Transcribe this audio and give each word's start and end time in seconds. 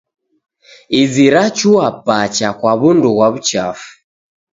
Izi 1.01 1.25
rachua 1.35 1.87
pacha 2.05 2.49
kwa 2.59 2.73
w'undu 2.79 3.09
ghwa 3.15 3.27
w'uchafu. 3.33 3.89